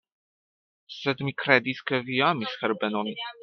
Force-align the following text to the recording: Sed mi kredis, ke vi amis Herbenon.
Sed 0.95 1.21
mi 1.27 1.35
kredis, 1.43 1.85
ke 1.91 2.03
vi 2.09 2.21
amis 2.33 2.57
Herbenon. 2.65 3.17